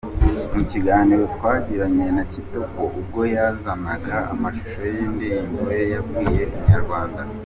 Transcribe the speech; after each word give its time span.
Mu 0.55 0.63
kiganiro 0.71 1.23
twagiranye 1.35 2.05
na 2.15 2.23
Kitoko 2.31 2.81
ubwo 2.99 3.21
yazanaga 3.35 4.15
amashusho 4.33 4.79
y’iyi 4.91 5.07
ndirimbo 5.15 5.63
yabwiye 5.93 6.43
Inyarwanda. 6.57 7.21